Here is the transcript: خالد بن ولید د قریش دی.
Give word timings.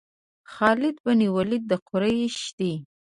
خالد 0.53 0.95
بن 1.05 1.19
ولید 1.35 1.63
د 1.71 1.71
قریش 1.89 2.37
دی. 2.57 2.73